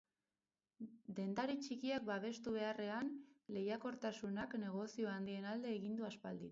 Dendari 1.19 1.57
txikiak 1.65 2.07
babestu 2.09 2.55
beharrean 2.57 3.13
lehiakortasunak 3.59 4.61
negozio 4.67 5.17
handien 5.19 5.49
alde 5.55 5.81
egin 5.81 6.01
du 6.01 6.13
aspalditik. 6.13 6.39